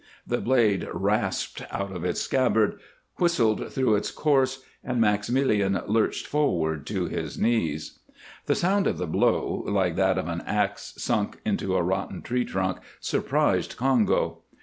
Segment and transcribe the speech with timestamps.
[0.25, 2.79] The blade rasped out of its scabbard,
[3.17, 7.99] whistled through its course, and Maximilien lurched forward to his knees.
[8.47, 12.45] The sound of the blow, like that of an ax sunk into a rotten tree
[12.45, 14.39] trunk, surprised Congo.